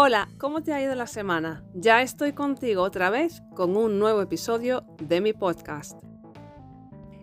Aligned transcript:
Hola, 0.00 0.28
¿cómo 0.38 0.62
te 0.62 0.72
ha 0.72 0.80
ido 0.80 0.94
la 0.94 1.08
semana? 1.08 1.64
Ya 1.74 2.02
estoy 2.02 2.32
contigo 2.32 2.84
otra 2.84 3.10
vez 3.10 3.42
con 3.56 3.76
un 3.76 3.98
nuevo 3.98 4.22
episodio 4.22 4.84
de 5.02 5.20
mi 5.20 5.32
podcast. 5.32 6.00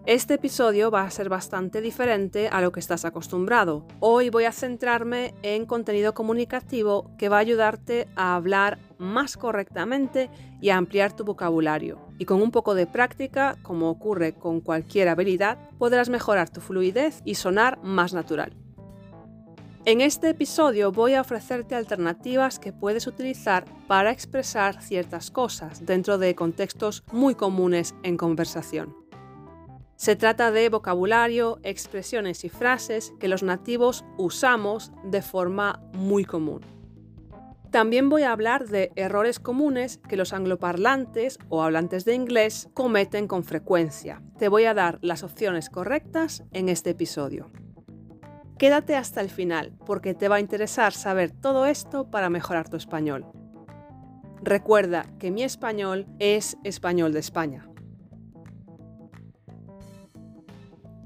Este 0.06 0.34
episodio 0.34 0.92
va 0.92 1.04
a 1.04 1.10
ser 1.10 1.30
bastante 1.30 1.80
diferente 1.80 2.50
a 2.50 2.60
lo 2.60 2.74
que 2.74 2.82
estás 2.82 3.06
acostumbrado. 3.06 3.88
Hoy 4.02 4.30
voy 4.30 4.44
a 4.44 4.52
centrarme 4.52 5.34
en 5.42 5.66
contenido 5.66 6.14
comunicativo 6.14 7.16
que 7.18 7.30
va 7.30 7.38
a 7.38 7.40
ayudarte 7.40 8.10
a 8.18 8.36
hablar 8.36 8.78
más 8.98 9.38
correctamente 9.38 10.30
y 10.60 10.68
a 10.68 10.76
ampliar 10.76 11.16
tu 11.16 11.24
vocabulario. 11.24 12.02
Y 12.20 12.26
con 12.26 12.42
un 12.42 12.52
poco 12.52 12.76
de 12.76 12.88
práctica, 12.88 13.56
como 13.62 13.90
ocurre 13.90 14.34
con 14.34 14.60
cualquier 14.60 15.08
habilidad, 15.08 15.58
podrás 15.78 16.10
mejorar 16.10 16.50
tu 16.50 16.60
fluidez 16.60 17.22
y 17.24 17.36
sonar 17.36 17.82
más 17.84 18.14
natural. 18.14 18.65
En 19.88 20.02
este 20.02 20.30
episodio 20.30 20.92
voy 20.92 21.14
a 21.14 21.22
ofrecerte 21.22 21.76
alternativas 21.76 22.58
que 22.58 22.74
puedes 22.74 23.06
utilizar 23.06 23.66
para 23.86 24.10
expresar 24.10 24.82
ciertas 24.82 25.30
cosas 25.30 25.86
dentro 25.86 26.18
de 26.18 26.34
contextos 26.34 27.04
muy 27.12 27.36
comunes 27.36 27.94
en 28.02 28.18
conversación. 28.18 28.96
Se 29.96 30.16
trata 30.16 30.50
de 30.50 30.70
vocabulario, 30.70 31.60
expresiones 31.62 32.44
y 32.46 32.50
frases 32.50 33.14
que 33.20 33.28
los 33.28 33.44
nativos 33.44 34.04
usamos 34.18 34.92
de 35.04 35.22
forma 35.22 35.80
muy 35.94 36.26
común. 36.26 36.62
También 37.70 38.10
voy 38.10 38.24
a 38.24 38.32
hablar 38.32 38.68
de 38.68 38.92
errores 38.96 39.40
comunes 39.40 40.00
que 40.10 40.18
los 40.18 40.34
angloparlantes 40.34 41.38
o 41.50 41.62
hablantes 41.62 42.06
de 42.06 42.16
inglés 42.16 42.70
cometen 42.74 43.28
con 43.28 43.44
frecuencia. 43.44 44.24
Te 44.40 44.48
voy 44.48 44.66
a 44.66 44.74
dar 44.74 44.98
las 45.04 45.22
opciones 45.22 45.70
correctas 45.70 46.44
en 46.54 46.70
este 46.70 46.90
episodio. 46.90 47.52
Quédate 48.58 48.96
hasta 48.96 49.22
el 49.22 49.30
final 49.30 49.74
porque 49.86 50.14
te 50.14 50.30
va 50.30 50.38
a 50.38 50.40
interesar 50.40 50.94
saber 50.94 51.32
todo 51.32 51.66
esto 51.66 52.10
para 52.10 52.30
mejorar 52.30 52.70
tu 52.70 52.78
español. 52.78 53.26
Recuerda 54.42 55.06
que 55.20 55.32
mi 55.32 55.44
español 55.44 56.06
es 56.20 56.58
español 56.64 57.12
de 57.12 57.20
España. 57.20 57.68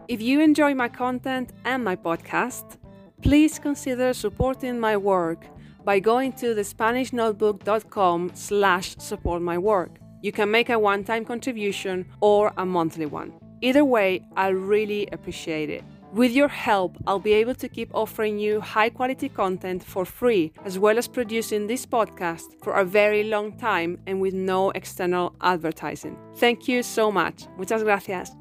If 0.08 0.22
you 0.22 0.42
enjoy 0.42 0.76
my 0.76 0.90
content 0.90 1.52
and 1.64 1.84
my 1.84 1.96
podcast, 1.96 2.78
please 3.22 3.60
consider 3.60 4.14
supporting 4.14 4.80
my 4.80 4.96
work 4.98 5.46
by 5.86 6.00
going 6.00 6.32
to 6.34 6.56
thespanishnotebook.com 6.56 8.32
slash 8.34 8.96
support 8.98 9.42
my 9.42 9.58
work. 9.58 10.00
You 10.22 10.32
can 10.32 10.52
make 10.52 10.70
a 10.70 10.78
one-time 10.78 11.26
contribution 11.26 12.06
or 12.22 12.52
a 12.58 12.66
monthly 12.66 13.06
one. 13.06 13.34
Either 13.62 13.86
way, 13.86 14.22
I 14.36 14.50
really 14.50 15.08
appreciate 15.12 15.70
it. 15.70 15.84
With 16.12 16.32
your 16.32 16.48
help, 16.48 16.98
I'll 17.06 17.20
be 17.20 17.34
able 17.34 17.54
to 17.54 17.70
keep 17.70 17.94
offering 17.94 18.40
you 18.40 18.62
high 18.62 18.90
quality 18.90 19.30
content 19.30 19.84
for 19.84 20.06
free, 20.06 20.52
as 20.66 20.80
well 20.80 20.98
as 20.98 21.08
producing 21.08 21.68
this 21.68 21.86
podcast 21.86 22.46
for 22.64 22.74
a 22.74 22.84
very 22.84 23.24
long 23.24 23.56
time 23.58 24.00
and 24.08 24.20
with 24.20 24.34
no 24.34 24.72
external 24.72 25.36
advertising. 25.40 26.18
Thank 26.38 26.68
you 26.68 26.82
so 26.82 27.12
much. 27.12 27.48
Muchas 27.58 27.84
gracias. 27.84 28.36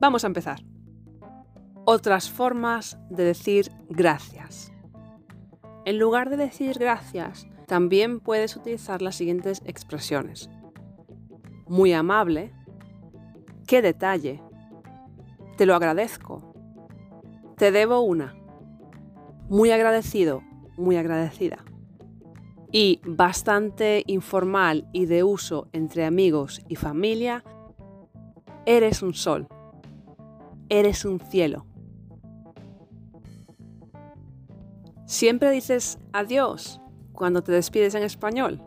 Vamos 0.00 0.24
a 0.24 0.26
empezar. 0.26 0.58
Otras 1.84 2.28
formas 2.28 2.96
de 3.10 3.22
decir 3.22 3.70
gracias. 3.88 4.72
En 5.84 5.98
lugar 5.98 6.30
de 6.30 6.36
decir 6.36 6.78
gracias, 6.80 7.46
también 7.68 8.18
puedes 8.18 8.56
utilizar 8.56 9.02
las 9.02 9.14
siguientes 9.14 9.62
expresiones. 9.66 10.50
Muy 11.68 11.92
amable. 11.92 12.52
Qué 13.68 13.82
detalle 13.82 14.42
te 15.60 15.66
lo 15.66 15.74
agradezco. 15.74 16.54
Te 17.58 17.70
debo 17.70 18.00
una. 18.00 18.34
Muy 19.50 19.70
agradecido, 19.72 20.42
muy 20.78 20.96
agradecida. 20.96 21.58
Y 22.72 23.02
bastante 23.04 24.02
informal 24.06 24.88
y 24.94 25.04
de 25.04 25.22
uso 25.22 25.68
entre 25.74 26.06
amigos 26.06 26.62
y 26.66 26.76
familia, 26.76 27.44
eres 28.64 29.02
un 29.02 29.12
sol. 29.12 29.48
Eres 30.70 31.04
un 31.04 31.20
cielo. 31.20 31.66
¿Siempre 35.04 35.50
dices 35.50 35.98
adiós 36.14 36.80
cuando 37.12 37.42
te 37.42 37.52
despides 37.52 37.94
en 37.94 38.02
español? 38.02 38.62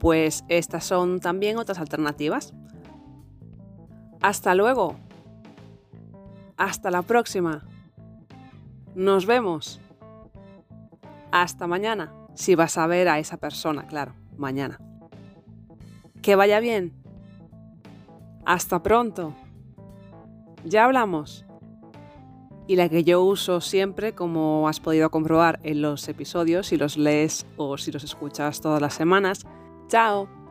Pues 0.00 0.44
estas 0.48 0.84
son 0.84 1.20
también 1.20 1.58
otras 1.58 1.78
alternativas. 1.78 2.54
Hasta 4.20 4.56
luego. 4.56 4.96
Hasta 6.56 6.90
la 6.90 7.02
próxima. 7.02 7.62
Nos 8.94 9.26
vemos. 9.26 9.80
Hasta 11.32 11.66
mañana. 11.66 12.12
Si 12.34 12.54
vas 12.54 12.78
a 12.78 12.86
ver 12.86 13.08
a 13.08 13.18
esa 13.18 13.36
persona, 13.36 13.86
claro, 13.86 14.14
mañana. 14.36 14.78
Que 16.22 16.36
vaya 16.36 16.60
bien. 16.60 16.92
Hasta 18.44 18.82
pronto. 18.82 19.34
Ya 20.64 20.84
hablamos. 20.84 21.44
Y 22.66 22.76
la 22.76 22.88
que 22.88 23.04
yo 23.04 23.22
uso 23.22 23.60
siempre, 23.60 24.14
como 24.14 24.68
has 24.68 24.80
podido 24.80 25.10
comprobar 25.10 25.60
en 25.62 25.82
los 25.82 26.08
episodios, 26.08 26.68
si 26.68 26.76
los 26.76 26.96
lees 26.96 27.46
o 27.56 27.76
si 27.76 27.92
los 27.92 28.04
escuchas 28.04 28.60
todas 28.60 28.80
las 28.80 28.94
semanas. 28.94 29.44
Chao. 29.88 30.43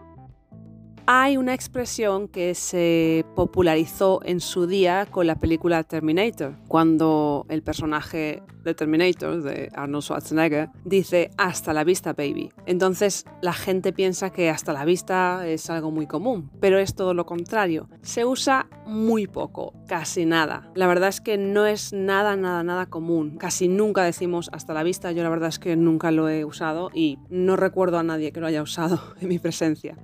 Hay 1.05 1.35
una 1.35 1.53
expresión 1.53 2.29
que 2.29 2.55
se 2.55 3.25
popularizó 3.35 4.21
en 4.23 4.39
su 4.39 4.67
día 4.67 5.05
con 5.05 5.27
la 5.27 5.35
película 5.35 5.83
Terminator, 5.83 6.55
cuando 6.69 7.45
el 7.49 7.61
personaje 7.61 8.41
de 8.63 8.73
Terminator, 8.73 9.43
de 9.43 9.69
Arnold 9.73 10.03
Schwarzenegger, 10.03 10.69
dice 10.85 11.31
hasta 11.37 11.73
la 11.73 11.83
vista, 11.83 12.13
baby. 12.13 12.51
Entonces 12.65 13.25
la 13.41 13.51
gente 13.51 13.91
piensa 13.91 14.29
que 14.29 14.49
hasta 14.49 14.71
la 14.71 14.85
vista 14.85 15.45
es 15.45 15.69
algo 15.69 15.91
muy 15.91 16.07
común, 16.07 16.49
pero 16.61 16.79
es 16.79 16.95
todo 16.95 17.13
lo 17.13 17.25
contrario. 17.25 17.89
Se 18.01 18.23
usa 18.23 18.67
muy 18.85 19.27
poco, 19.27 19.73
casi 19.89 20.25
nada. 20.25 20.71
La 20.73 20.87
verdad 20.87 21.09
es 21.09 21.19
que 21.19 21.37
no 21.37 21.65
es 21.65 21.91
nada, 21.91 22.37
nada, 22.37 22.63
nada 22.63 22.85
común. 22.85 23.37
Casi 23.37 23.67
nunca 23.67 24.03
decimos 24.03 24.49
hasta 24.53 24.73
la 24.73 24.83
vista. 24.83 25.11
Yo 25.11 25.23
la 25.23 25.29
verdad 25.29 25.49
es 25.49 25.59
que 25.59 25.75
nunca 25.75 26.11
lo 26.11 26.29
he 26.29 26.45
usado 26.45 26.91
y 26.93 27.19
no 27.29 27.57
recuerdo 27.57 27.99
a 27.99 28.03
nadie 28.03 28.31
que 28.31 28.39
lo 28.39 28.47
haya 28.47 28.61
usado 28.61 29.01
en 29.19 29.27
mi 29.27 29.39
presencia. 29.39 29.97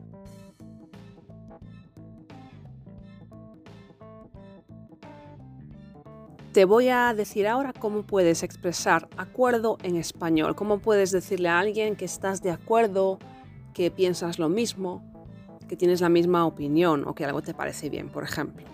Te 6.54 6.66
voy 6.66 6.90
a 6.90 7.14
decir 7.14 7.48
ahora 7.48 7.74
cómo 7.74 8.02
puedes 8.02 8.42
expresar 8.42 9.08
acuerdo 9.18 9.78
en 9.84 9.96
español, 9.96 10.56
cómo 10.56 10.80
puedes 10.80 11.12
decirle 11.12 11.48
a 11.48 11.60
alguien 11.60 11.96
que 11.96 12.06
estás 12.06 12.42
de 12.42 12.50
acuerdo, 12.50 13.20
que 13.76 13.92
piensas 13.92 14.40
lo 14.40 14.50
mismo, 14.50 15.04
que 15.68 15.76
tienes 15.76 16.02
la 16.02 16.10
misma 16.10 16.48
opinión 16.48 17.08
o 17.08 17.14
que 17.14 17.24
algo 17.24 17.44
te 17.44 17.54
parece 17.54 17.92
bien, 17.92 18.10
por 18.10 18.24
ejemplo. 18.24 18.66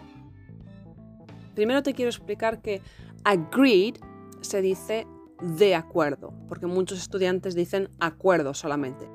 Primero 1.53 1.83
te 1.83 1.93
quiero 1.93 2.09
explicar 2.09 2.61
que 2.61 2.81
agreed 3.25 3.97
se 4.39 4.61
dice 4.61 5.05
de 5.41 5.75
acuerdo, 5.75 6.33
porque 6.47 6.67
muchos 6.67 6.97
estudiantes 6.97 7.55
dicen 7.55 7.89
acuerdo 7.99 8.53
solamente. 8.53 9.09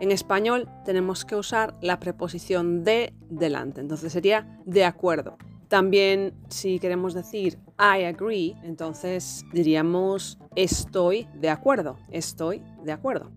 En 0.00 0.10
español 0.10 0.68
tenemos 0.84 1.24
que 1.24 1.36
usar 1.36 1.76
la 1.80 2.00
preposición 2.00 2.82
de 2.82 3.14
delante, 3.30 3.80
entonces 3.80 4.12
sería 4.12 4.60
de 4.66 4.84
acuerdo. 4.84 5.38
También 5.74 6.34
si 6.50 6.78
queremos 6.78 7.14
decir 7.14 7.58
I 7.80 8.04
agree, 8.04 8.54
entonces 8.62 9.44
diríamos 9.52 10.38
estoy 10.54 11.26
de 11.34 11.50
acuerdo, 11.50 11.96
estoy 12.12 12.62
de 12.84 12.92
acuerdo. 12.92 13.32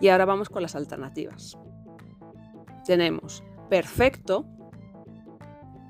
Y 0.00 0.06
ahora 0.06 0.24
vamos 0.24 0.48
con 0.48 0.62
las 0.62 0.76
alternativas. 0.76 1.58
Tenemos 2.86 3.42
perfecto, 3.68 4.46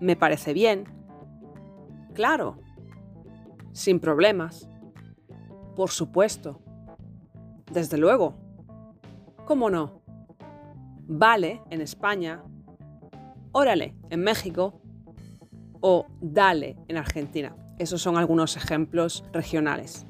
me 0.00 0.16
parece 0.16 0.54
bien, 0.54 0.84
claro, 2.14 2.56
sin 3.72 4.00
problemas, 4.00 4.70
por 5.76 5.90
supuesto, 5.90 6.62
desde 7.70 7.98
luego, 7.98 8.36
¿cómo 9.44 9.68
no? 9.68 10.00
Vale 11.06 11.60
en 11.68 11.82
España, 11.82 12.42
órale 13.52 13.94
en 14.08 14.22
México, 14.22 14.81
o 15.82 16.06
dale 16.22 16.78
en 16.88 16.96
Argentina. 16.96 17.54
Esos 17.78 18.00
son 18.00 18.16
algunos 18.16 18.56
ejemplos 18.56 19.24
regionales. 19.32 20.06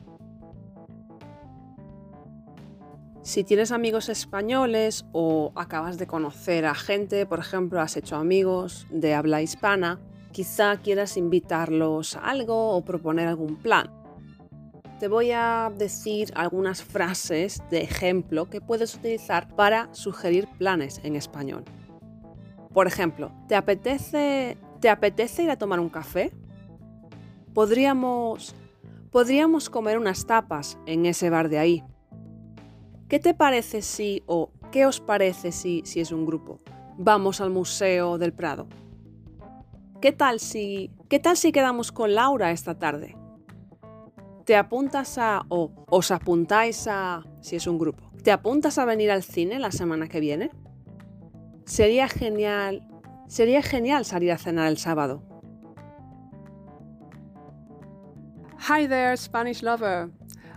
Si 3.23 3.45
tienes 3.45 3.71
amigos 3.71 4.09
españoles 4.09 5.05
o 5.13 5.53
acabas 5.55 5.97
de 5.97 6.09
conocer 6.09 6.67
a 6.67 6.75
gente, 6.75 7.25
por 7.25 7.39
ejemplo, 7.39 7.81
has 7.81 7.97
hecho 7.97 8.17
amigos 8.17 8.87
de 8.91 9.15
habla 9.15 9.43
hispana, 9.43 10.01
quizá 10.33 10.77
quieras 10.79 11.17
invitarlos 11.17 12.17
a 12.17 12.31
algo 12.31 12.71
o 12.71 12.85
proponer 12.85 13.29
algún 13.29 13.57
plan. 13.57 13.91
Te 14.99 15.07
voy 15.07 15.31
a 15.31 15.73
decir 15.77 16.33
algunas 16.35 16.83
frases 16.83 17.63
de 17.71 17.83
ejemplo 17.83 18.51
que 18.51 18.61
puedes 18.61 18.95
utilizar 18.95 19.55
para 19.55 19.89
sugerir 19.95 20.49
planes 20.59 21.01
en 21.05 21.15
español. 21.15 21.65
Por 22.73 22.87
ejemplo, 22.87 23.33
¿te 23.47 23.55
apetece 23.55 24.57
¿Te 24.83 24.91
apetece 24.91 25.45
ir 25.45 25.51
a 25.53 25.57
tomar 25.57 25.79
un 25.79 25.89
café? 25.89 26.33
Podríamos 27.55 28.53
podríamos 29.13 29.71
comer 29.71 29.97
unas 29.97 30.27
tapas 30.27 30.77
en 30.87 31.07
ese 31.07 31.31
bar 31.31 31.49
de 31.49 31.61
ahí. 31.61 31.85
¿Qué 33.09 33.21
te 33.21 33.33
parece 33.33 33.81
si 33.81 34.25
o 34.27 34.51
qué 34.73 34.85
os 34.87 34.99
parece 34.99 35.53
si, 35.53 35.83
si 35.85 36.01
es 36.01 36.11
un 36.11 36.27
grupo? 36.27 36.59
Vamos 36.99 37.41
al 37.41 37.51
Museo 37.51 38.19
del 38.19 38.33
Prado. 38.33 38.67
¿Qué 40.01 40.11
tal 40.11 40.41
si 40.41 40.91
qué 41.09 41.21
tal 41.21 41.37
si 41.37 41.53
quedamos 41.53 41.93
con 41.93 42.17
Laura 42.17 42.51
esta 42.51 42.77
tarde? 42.77 43.17
¿Te 44.45 44.57
apuntas 44.57 45.17
a 45.17 45.45
o 45.49 45.71
os 45.91 46.11
apuntáis 46.11 46.89
a 46.89 47.23
si 47.41 47.55
es 47.55 47.69
un 47.69 47.79
grupo? 47.79 48.11
¿Te 48.25 48.33
apuntas 48.33 48.79
a 48.79 48.85
venir 48.85 49.13
al 49.13 49.23
cine 49.23 49.61
la 49.61 49.71
semana 49.71 50.09
que 50.09 50.19
viene? 50.19 50.51
Sería 51.67 52.09
genial, 52.09 52.92
sería 53.33 53.63
genial 53.63 54.05
salir 54.05 54.31
a 54.31 54.37
cenar 54.37 54.69
el 54.69 54.77
sábado. 54.77 55.23
Hi 58.69 58.87
there, 58.87 59.17
Spanish 59.17 59.63
lover. 59.63 60.11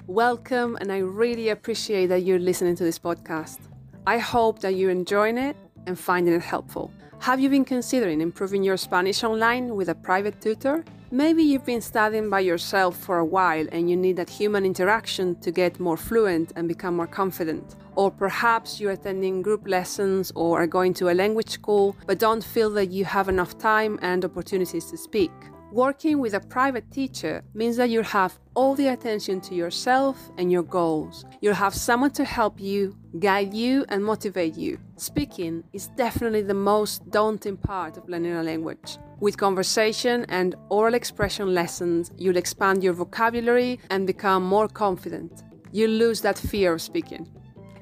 Welcome, 0.07 0.75
and 0.81 0.91
I 0.91 0.97
really 0.97 1.49
appreciate 1.49 2.07
that 2.07 2.23
you're 2.23 2.37
listening 2.37 2.75
to 2.75 2.83
this 2.83 2.99
podcast. 2.99 3.59
I 4.05 4.17
hope 4.17 4.59
that 4.59 4.75
you're 4.75 4.91
enjoying 4.91 5.37
it 5.37 5.55
and 5.87 5.97
finding 5.97 6.33
it 6.33 6.41
helpful. 6.41 6.91
Have 7.21 7.39
you 7.39 7.49
been 7.49 7.63
considering 7.63 8.19
improving 8.19 8.61
your 8.61 8.75
Spanish 8.75 9.23
online 9.23 9.73
with 9.73 9.87
a 9.87 9.95
private 9.95 10.41
tutor? 10.41 10.83
Maybe 11.11 11.43
you've 11.43 11.65
been 11.65 11.81
studying 11.81 12.31
by 12.31 12.39
yourself 12.39 12.97
for 12.97 13.19
a 13.19 13.25
while 13.25 13.67
and 13.71 13.87
you 13.87 13.95
need 13.95 14.15
that 14.17 14.27
human 14.27 14.65
interaction 14.65 15.35
to 15.41 15.51
get 15.51 15.79
more 15.79 15.97
fluent 15.97 16.51
and 16.55 16.67
become 16.67 16.95
more 16.95 17.05
confident. 17.05 17.75
Or 17.95 18.09
perhaps 18.09 18.79
you're 18.79 18.93
attending 18.93 19.43
group 19.43 19.67
lessons 19.67 20.31
or 20.33 20.63
are 20.63 20.67
going 20.67 20.95
to 20.95 21.11
a 21.11 21.13
language 21.13 21.49
school 21.49 21.95
but 22.07 22.17
don't 22.17 22.43
feel 22.43 22.71
that 22.71 22.89
you 22.89 23.05
have 23.05 23.29
enough 23.29 23.55
time 23.59 23.99
and 24.01 24.25
opportunities 24.25 24.85
to 24.85 24.97
speak. 24.97 25.31
Working 25.75 26.19
with 26.19 26.33
a 26.33 26.39
private 26.39 26.89
teacher 26.89 27.43
means 27.53 27.75
that 27.75 27.89
you'll 27.89 28.05
have 28.05 28.39
all 28.53 28.75
the 28.75 28.87
attention 28.87 29.41
to 29.41 29.53
yourself 29.53 30.31
and 30.37 30.49
your 30.49 30.63
goals. 30.63 31.25
You'll 31.41 31.53
have 31.53 31.75
someone 31.75 32.11
to 32.11 32.23
help 32.23 32.61
you, 32.61 32.95
guide 33.19 33.53
you, 33.53 33.83
and 33.89 34.01
motivate 34.01 34.55
you. 34.55 34.79
Speaking 34.95 35.65
is 35.73 35.89
definitely 35.97 36.43
the 36.43 36.53
most 36.53 37.11
daunting 37.11 37.57
part 37.57 37.97
of 37.97 38.07
learning 38.07 38.37
a 38.37 38.41
language. 38.41 38.97
With 39.19 39.35
conversation 39.35 40.25
and 40.29 40.55
oral 40.69 40.93
expression 40.93 41.53
lessons, 41.53 42.09
you'll 42.17 42.37
expand 42.37 42.81
your 42.81 42.93
vocabulary 42.93 43.81
and 43.89 44.07
become 44.07 44.43
more 44.45 44.69
confident. 44.69 45.43
You'll 45.73 45.91
lose 45.91 46.21
that 46.21 46.37
fear 46.37 46.75
of 46.75 46.81
speaking. 46.81 47.27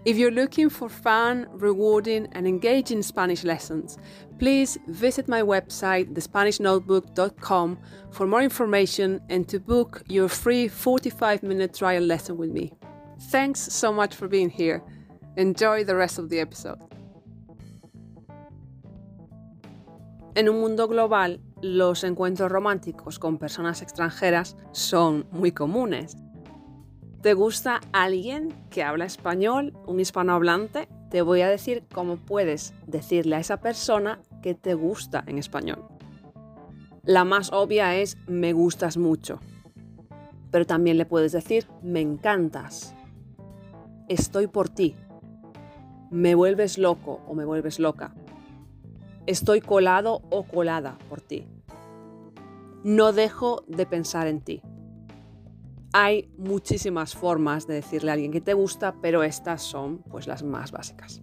If 0.05 0.17
you're 0.17 0.31
looking 0.31 0.69
for 0.69 0.89
fun, 0.89 1.47
rewarding, 1.51 2.27
and 2.33 2.45
engaging 2.45 3.01
Spanish 3.03 3.45
lessons, 3.45 3.97
please 4.37 4.77
visit 4.87 5.29
my 5.29 5.41
website, 5.41 6.13
thespanishnotebook.com, 6.13 7.77
for 8.11 8.27
more 8.27 8.41
information 8.41 9.21
and 9.29 9.47
to 9.47 9.61
book 9.61 10.03
your 10.09 10.27
free 10.27 10.67
45 10.67 11.43
minute 11.43 11.73
trial 11.73 12.03
lesson 12.03 12.35
with 12.35 12.49
me. 12.49 12.73
Thanks 13.29 13.61
so 13.61 13.93
much 13.93 14.13
for 14.13 14.27
being 14.27 14.49
here. 14.49 14.83
Enjoy 15.37 15.85
the 15.85 15.95
rest 15.95 16.19
of 16.19 16.29
the 16.29 16.41
episode. 16.41 16.79
En 20.35 20.49
un 20.49 20.59
mundo 20.59 20.87
global, 20.87 21.39
los 21.61 22.03
encuentros 22.03 22.51
románticos 22.51 23.19
con 23.19 23.37
personas 23.37 23.81
extranjeras 23.81 24.57
son 24.73 25.27
muy 25.31 25.51
comunes. 25.51 26.17
¿Te 27.23 27.35
gusta 27.35 27.79
alguien 27.93 28.53
que 28.69 28.83
habla 28.83 29.05
español, 29.05 29.71
un 29.87 30.01
hispanohablante? 30.01 30.89
Te 31.09 31.21
voy 31.21 31.39
a 31.39 31.47
decir 31.47 31.85
cómo 31.93 32.17
puedes 32.17 32.73
decirle 32.85 33.37
a 33.37 33.39
esa 33.39 33.61
persona 33.61 34.19
que 34.41 34.55
te 34.55 34.73
gusta 34.73 35.23
en 35.25 35.37
español. 35.37 35.85
La 37.03 37.23
más 37.23 37.53
obvia 37.53 37.95
es 37.95 38.17
me 38.27 38.51
gustas 38.51 38.97
mucho. 38.97 39.39
Pero 40.51 40.65
también 40.65 40.97
le 40.97 41.05
puedes 41.05 41.31
decir 41.31 41.65
me 41.81 42.01
encantas. 42.01 42.93
Estoy 44.09 44.47
por 44.47 44.67
ti. 44.67 44.93
Me 46.11 46.35
vuelves 46.35 46.77
loco 46.77 47.21
o 47.25 47.35
me 47.35 47.45
vuelves 47.45 47.79
loca. 47.79 48.13
Estoy 49.27 49.61
colado 49.61 50.23
o 50.29 50.43
colada 50.43 50.97
por 51.07 51.21
ti. 51.21 51.47
No 52.83 53.13
dejo 53.13 53.63
de 53.69 53.85
pensar 53.85 54.27
en 54.27 54.41
ti. 54.41 54.61
Hay 55.95 56.27
muchísimas 56.39 57.15
formas 57.15 57.67
de 57.67 57.75
decirle 57.75 58.09
a 58.09 58.13
alguien 58.15 58.31
que 58.31 58.41
te 58.41 58.55
gusta, 58.55 58.95
pero 58.99 59.21
estas 59.21 59.61
son 59.61 59.99
pues 59.99 60.25
las 60.25 60.41
más 60.41 60.71
básicas. 60.71 61.21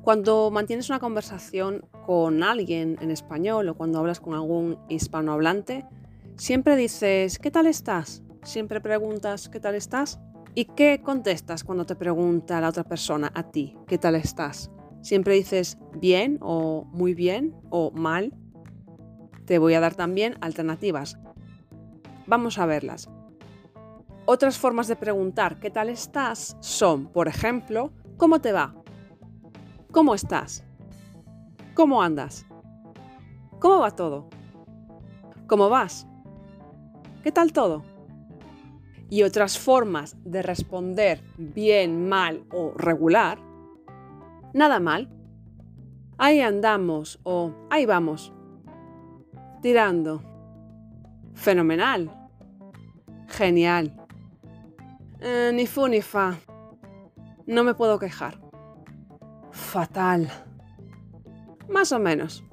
Cuando 0.00 0.50
mantienes 0.50 0.88
una 0.88 0.98
conversación 0.98 1.84
con 2.06 2.42
alguien 2.42 2.96
en 3.02 3.10
español 3.10 3.68
o 3.68 3.76
cuando 3.76 3.98
hablas 3.98 4.18
con 4.18 4.32
algún 4.32 4.78
hispanohablante, 4.88 5.84
siempre 6.36 6.74
dices 6.74 7.38
¿qué 7.38 7.50
tal 7.50 7.66
estás? 7.66 8.22
Siempre 8.42 8.80
preguntas 8.80 9.50
¿qué 9.50 9.60
tal 9.60 9.74
estás? 9.74 10.20
¿Y 10.54 10.64
qué 10.64 11.02
contestas 11.04 11.64
cuando 11.64 11.84
te 11.84 11.96
pregunta 11.96 12.62
la 12.62 12.70
otra 12.70 12.84
persona 12.84 13.30
a 13.34 13.50
ti 13.50 13.76
¿qué 13.86 13.98
tal 13.98 14.14
estás? 14.14 14.70
Siempre 15.02 15.34
dices 15.34 15.76
bien 15.94 16.38
o 16.40 16.84
muy 16.92 17.12
bien 17.12 17.54
o 17.68 17.90
mal. 17.90 18.32
Te 19.44 19.58
voy 19.58 19.74
a 19.74 19.80
dar 19.80 19.94
también 19.94 20.36
alternativas. 20.40 21.18
Vamos 22.26 22.58
a 22.58 22.66
verlas. 22.66 23.08
Otras 24.24 24.58
formas 24.58 24.86
de 24.86 24.96
preguntar 24.96 25.58
¿qué 25.58 25.70
tal 25.70 25.88
estás? 25.88 26.56
son, 26.60 27.06
por 27.06 27.28
ejemplo, 27.28 27.92
¿cómo 28.16 28.40
te 28.40 28.52
va? 28.52 28.74
¿Cómo 29.90 30.14
estás? 30.14 30.64
¿Cómo 31.74 32.02
andas? 32.02 32.46
¿Cómo 33.58 33.80
va 33.80 33.90
todo? 33.90 34.28
¿Cómo 35.46 35.68
vas? 35.68 36.06
¿Qué 37.22 37.32
tal 37.32 37.52
todo? 37.52 37.82
Y 39.10 39.22
otras 39.24 39.58
formas 39.58 40.16
de 40.24 40.42
responder 40.42 41.22
bien, 41.36 42.08
mal 42.08 42.44
o 42.50 42.72
regular. 42.76 43.38
Nada 44.54 44.80
mal. 44.80 45.10
Ahí 46.16 46.40
andamos 46.40 47.20
o 47.22 47.52
ahí 47.70 47.84
vamos. 47.84 48.32
Tirando. 49.60 50.31
Fenomenal. 51.34 52.10
Genial. 53.28 53.94
Eh, 55.20 55.50
ni 55.54 55.66
fu 55.66 55.86
ni 55.88 56.02
fa. 56.02 56.38
No 57.46 57.64
me 57.64 57.74
puedo 57.74 57.98
quejar. 57.98 58.40
Fatal. 59.50 60.28
Más 61.68 61.92
o 61.92 61.98
menos. 61.98 62.44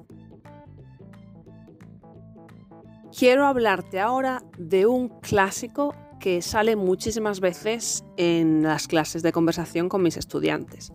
Quiero 3.16 3.46
hablarte 3.46 4.00
ahora 4.00 4.42
de 4.56 4.86
un 4.86 5.08
clásico 5.20 5.94
que 6.20 6.42
sale 6.42 6.76
muchísimas 6.76 7.40
veces 7.40 8.04
en 8.16 8.62
las 8.62 8.86
clases 8.86 9.22
de 9.22 9.32
conversación 9.32 9.88
con 9.88 10.02
mis 10.02 10.16
estudiantes 10.16 10.92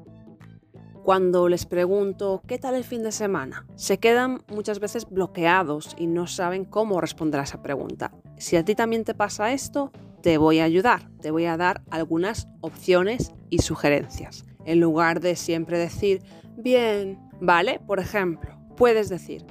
cuando 1.05 1.49
les 1.49 1.67
pregunto 1.67 2.41
¿qué 2.47 2.57
tal 2.57 2.73
el 2.73 2.83
fin 2.83 3.03
de 3.03 3.11
semana? 3.11 3.67
Se 3.75 3.99
quedan 3.99 4.41
muchas 4.47 4.79
veces 4.79 5.07
bloqueados 5.07 5.95
y 5.99 6.07
no 6.07 6.25
saben 6.25 6.65
cómo 6.65 6.99
responder 6.99 7.39
a 7.39 7.43
esa 7.43 7.61
pregunta. 7.61 8.11
Si 8.37 8.55
a 8.55 8.65
ti 8.65 8.73
también 8.73 9.03
te 9.03 9.13
pasa 9.13 9.53
esto, 9.53 9.91
te 10.23 10.39
voy 10.39 10.57
a 10.57 10.63
ayudar, 10.63 11.07
te 11.21 11.29
voy 11.29 11.45
a 11.45 11.57
dar 11.57 11.83
algunas 11.91 12.47
opciones 12.61 13.33
y 13.51 13.59
sugerencias. 13.59 14.45
En 14.65 14.79
lugar 14.79 15.19
de 15.19 15.35
siempre 15.35 15.77
decir 15.77 16.23
bien, 16.57 17.19
¿vale? 17.39 17.79
Por 17.85 17.99
ejemplo, 17.99 18.57
puedes 18.75 19.07
decir 19.07 19.45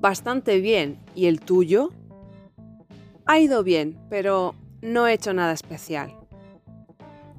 bastante 0.00 0.60
bien 0.60 1.00
y 1.16 1.26
el 1.26 1.40
tuyo 1.40 1.90
ha 3.26 3.40
ido 3.40 3.64
bien, 3.64 3.98
pero 4.08 4.54
no 4.82 5.08
he 5.08 5.14
hecho 5.14 5.34
nada 5.34 5.52
especial. 5.52 6.16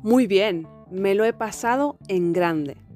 Muy 0.03 0.27
bien, 0.27 0.67
me 0.91 1.15
lo 1.15 1.23
he 1.23 1.31
pasado 1.31 1.97
en 2.09 2.33
grande. 2.33 2.88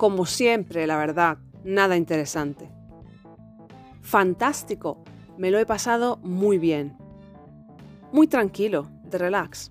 Como 0.00 0.24
siempre, 0.24 0.86
la 0.86 0.96
verdad, 0.96 1.36
nada 1.62 1.94
interesante. 1.94 2.70
Fantástico, 4.00 5.04
me 5.36 5.50
lo 5.50 5.58
he 5.58 5.66
pasado 5.66 6.16
muy 6.22 6.56
bien. 6.56 6.96
Muy 8.10 8.26
tranquilo, 8.26 8.90
de 9.04 9.18
relax. 9.18 9.70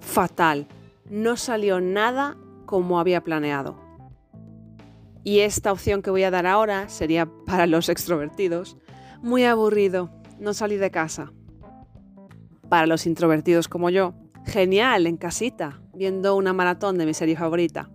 Fatal, 0.00 0.66
no 1.08 1.36
salió 1.36 1.80
nada 1.80 2.36
como 2.66 2.98
había 2.98 3.22
planeado. 3.22 3.78
Y 5.22 5.38
esta 5.38 5.70
opción 5.70 6.02
que 6.02 6.10
voy 6.10 6.24
a 6.24 6.32
dar 6.32 6.48
ahora 6.48 6.88
sería 6.88 7.26
para 7.46 7.68
los 7.68 7.88
extrovertidos. 7.88 8.76
Muy 9.22 9.44
aburrido, 9.44 10.10
no 10.40 10.54
salí 10.54 10.76
de 10.76 10.90
casa. 10.90 11.32
Para 12.68 12.88
los 12.88 13.06
introvertidos 13.06 13.68
como 13.68 13.90
yo, 13.90 14.14
genial, 14.44 15.06
en 15.06 15.18
casita, 15.18 15.80
viendo 15.94 16.34
una 16.34 16.52
maratón 16.52 16.98
de 16.98 17.06
mi 17.06 17.14
serie 17.14 17.36
favorita. 17.36 17.88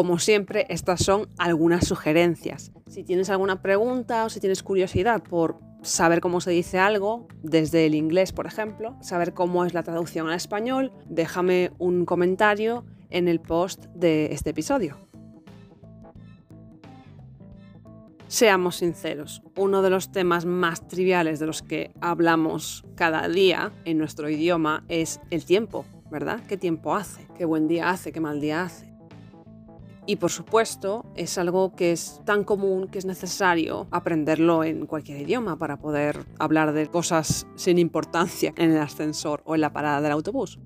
Como 0.00 0.18
siempre, 0.18 0.64
estas 0.70 1.04
son 1.04 1.28
algunas 1.36 1.86
sugerencias. 1.86 2.72
Si 2.86 3.04
tienes 3.04 3.28
alguna 3.28 3.60
pregunta 3.60 4.24
o 4.24 4.30
si 4.30 4.40
tienes 4.40 4.62
curiosidad 4.62 5.22
por 5.22 5.58
saber 5.82 6.22
cómo 6.22 6.40
se 6.40 6.52
dice 6.52 6.78
algo, 6.78 7.28
desde 7.42 7.84
el 7.84 7.94
inglés, 7.94 8.32
por 8.32 8.46
ejemplo, 8.46 8.96
saber 9.02 9.34
cómo 9.34 9.62
es 9.66 9.74
la 9.74 9.82
traducción 9.82 10.26
al 10.26 10.36
español, 10.36 10.90
déjame 11.04 11.72
un 11.76 12.06
comentario 12.06 12.86
en 13.10 13.28
el 13.28 13.40
post 13.40 13.88
de 13.94 14.32
este 14.32 14.48
episodio. 14.48 14.96
Seamos 18.26 18.76
sinceros, 18.76 19.42
uno 19.54 19.82
de 19.82 19.90
los 19.90 20.12
temas 20.12 20.46
más 20.46 20.88
triviales 20.88 21.40
de 21.40 21.46
los 21.46 21.60
que 21.60 21.92
hablamos 22.00 22.86
cada 22.94 23.28
día 23.28 23.70
en 23.84 23.98
nuestro 23.98 24.30
idioma 24.30 24.82
es 24.88 25.20
el 25.28 25.44
tiempo, 25.44 25.84
¿verdad? 26.10 26.40
¿Qué 26.48 26.56
tiempo 26.56 26.94
hace? 26.94 27.28
¿Qué 27.36 27.44
buen 27.44 27.68
día 27.68 27.90
hace? 27.90 28.12
¿Qué 28.12 28.20
mal 28.20 28.40
día 28.40 28.62
hace? 28.62 28.89
Y 30.10 30.16
por 30.16 30.32
supuesto, 30.32 31.06
es 31.14 31.38
algo 31.38 31.76
que 31.76 31.92
es 31.92 32.20
tan 32.24 32.42
común 32.42 32.88
que 32.88 32.98
es 32.98 33.04
necesario 33.04 33.86
aprenderlo 33.92 34.64
en 34.64 34.86
cualquier 34.86 35.20
idioma 35.20 35.56
para 35.56 35.76
poder 35.76 36.26
hablar 36.40 36.72
de 36.72 36.88
cosas 36.88 37.46
sin 37.54 37.78
importancia 37.78 38.52
en 38.56 38.72
el 38.72 38.78
ascensor 38.78 39.40
o 39.44 39.54
en 39.54 39.60
la 39.60 39.72
parada 39.72 40.00
del 40.00 40.10
autobús. 40.10 40.58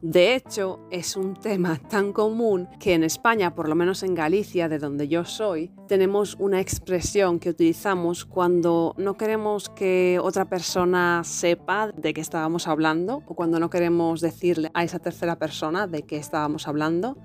De 0.00 0.34
hecho, 0.34 0.80
es 0.90 1.14
un 1.14 1.34
tema 1.34 1.78
tan 1.90 2.14
común 2.14 2.70
que 2.80 2.94
en 2.94 3.04
España, 3.04 3.54
por 3.54 3.68
lo 3.68 3.74
menos 3.74 4.02
en 4.02 4.14
Galicia, 4.14 4.70
de 4.70 4.78
donde 4.78 5.08
yo 5.08 5.26
soy, 5.26 5.70
tenemos 5.86 6.34
una 6.38 6.58
expresión 6.58 7.40
que 7.40 7.50
utilizamos 7.50 8.24
cuando 8.24 8.94
no 8.96 9.18
queremos 9.18 9.68
que 9.68 10.18
otra 10.22 10.46
persona 10.46 11.20
sepa 11.22 11.92
de 11.92 12.14
qué 12.14 12.22
estábamos 12.22 12.66
hablando 12.66 13.22
o 13.26 13.34
cuando 13.34 13.60
no 13.60 13.68
queremos 13.68 14.22
decirle 14.22 14.70
a 14.72 14.84
esa 14.84 15.00
tercera 15.00 15.36
persona 15.36 15.86
de 15.86 16.04
qué 16.04 16.16
estábamos 16.16 16.66
hablando. 16.66 17.18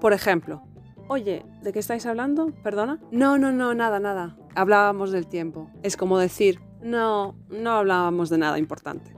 Por 0.00 0.12
ejemplo, 0.12 0.62
oye, 1.08 1.44
¿de 1.62 1.72
qué 1.72 1.78
estáis 1.78 2.06
hablando? 2.06 2.52
¿Perdona? 2.62 3.00
No, 3.10 3.38
no, 3.38 3.52
no, 3.52 3.74
nada, 3.74 4.00
nada. 4.00 4.36
Hablábamos 4.54 5.10
del 5.10 5.26
tiempo. 5.26 5.70
Es 5.82 5.96
como 5.96 6.18
decir, 6.18 6.60
no, 6.82 7.34
no 7.48 7.72
hablábamos 7.72 8.30
de 8.30 8.38
nada 8.38 8.58
importante. 8.58 9.14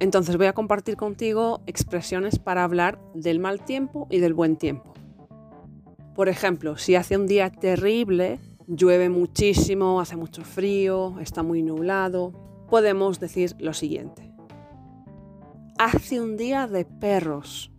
Entonces 0.00 0.36
voy 0.36 0.46
a 0.46 0.52
compartir 0.52 0.96
contigo 0.96 1.60
expresiones 1.66 2.38
para 2.38 2.62
hablar 2.62 3.00
del 3.14 3.40
mal 3.40 3.64
tiempo 3.64 4.06
y 4.10 4.18
del 4.20 4.32
buen 4.32 4.56
tiempo. 4.56 4.94
Por 6.14 6.28
ejemplo, 6.28 6.76
si 6.76 6.94
hace 6.94 7.16
un 7.16 7.26
día 7.26 7.50
terrible, 7.50 8.38
llueve 8.68 9.08
muchísimo, 9.08 10.00
hace 10.00 10.16
mucho 10.16 10.44
frío, 10.44 11.18
está 11.20 11.42
muy 11.42 11.62
nublado, 11.62 12.32
podemos 12.68 13.18
decir 13.18 13.54
lo 13.58 13.72
siguiente. 13.72 14.32
Hace 15.78 16.20
un 16.20 16.36
día 16.36 16.66
de 16.66 16.84
perros. 16.84 17.72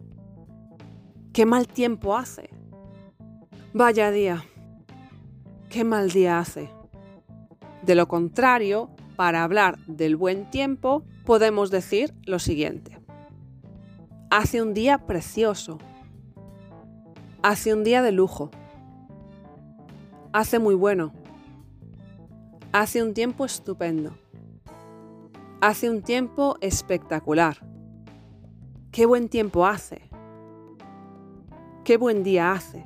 Qué 1.40 1.46
mal 1.46 1.70
tiempo 1.70 2.18
hace. 2.18 2.50
Vaya 3.74 4.12
día. 4.12 4.44
Qué 5.70 5.86
mal 5.86 6.10
día 6.10 6.38
hace. 6.38 6.70
De 7.82 7.96
lo 7.96 8.10
contrario, 8.10 8.90
para 9.16 9.46
hablar 9.46 9.80
del 9.88 10.18
buen 10.18 10.50
tiempo, 10.50 11.06
podemos 11.26 11.72
decir 11.72 12.14
lo 12.26 12.40
siguiente. 12.40 13.00
Hace 14.30 14.62
un 14.62 14.74
día 14.74 15.06
precioso. 15.08 15.78
Hace 17.42 17.74
un 17.74 17.86
día 17.86 18.02
de 18.02 18.12
lujo. 18.12 18.52
Hace 20.34 20.60
muy 20.60 20.76
bueno. 20.76 21.14
Hace 22.74 23.02
un 23.02 23.14
tiempo 23.14 23.46
estupendo. 23.46 24.12
Hace 25.62 25.90
un 25.90 26.02
tiempo 26.02 26.58
espectacular. 26.60 27.66
Qué 28.92 29.06
buen 29.06 29.30
tiempo 29.30 29.66
hace. 29.66 30.09
Qué 31.84 31.98
buen 31.98 32.24
día 32.24 32.52
hace. 32.52 32.86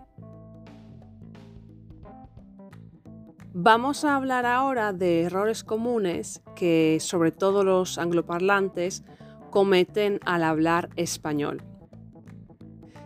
Vamos 3.54 4.04
a 4.04 4.16
hablar 4.16 4.46
ahora 4.46 4.94
de 4.94 5.24
errores 5.24 5.64
comunes 5.64 6.42
que 6.56 6.98
sobre 7.00 7.32
todo 7.32 7.64
los 7.64 7.98
angloparlantes 7.98 9.04
cometen 9.52 10.20
al 10.26 10.44
hablar 10.44 10.90
español. 10.96 11.62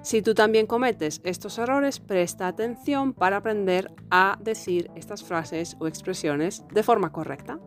Si 0.01 0.21
tú 0.21 0.33
también 0.33 0.67
cometes 0.67 1.19
estos 1.25 1.57
errores, 1.57 1.99
presta 1.99 2.47
atención 2.47 3.11
para 3.11 3.37
aprender 3.37 3.93
a 4.09 4.37
decir 4.41 4.89
estas 4.95 5.21
frases 5.21 5.75
o 5.79 5.87
expresiones 5.87 6.63
de 6.73 6.81
forma 6.81 7.11
correcta. 7.11 7.59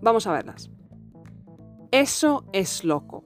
Vamos 0.00 0.26
a 0.26 0.32
verlas. 0.32 0.70
Eso 1.90 2.46
es 2.54 2.84
loco. 2.84 3.24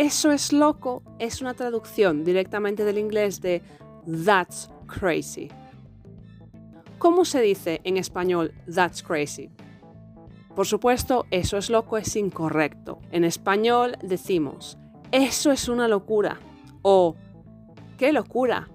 Eso 0.00 0.32
es 0.32 0.54
loco 0.54 1.02
es 1.18 1.42
una 1.42 1.52
traducción 1.52 2.24
directamente 2.24 2.86
del 2.86 2.96
inglés 2.96 3.42
de 3.42 3.60
That's 4.24 4.70
crazy. 4.86 5.50
¿Cómo 6.96 7.26
se 7.26 7.42
dice 7.42 7.82
en 7.84 7.98
español 7.98 8.54
that's 8.74 9.02
crazy? 9.02 9.50
Por 10.56 10.66
supuesto, 10.66 11.26
eso 11.30 11.58
es 11.58 11.68
loco 11.68 11.98
es 11.98 12.16
incorrecto. 12.16 12.98
En 13.12 13.24
español 13.24 13.98
decimos, 14.02 14.78
eso 15.12 15.52
es 15.52 15.68
una 15.68 15.86
locura 15.86 16.40
o 16.80 17.14
qué 17.98 18.14
locura. 18.14 18.70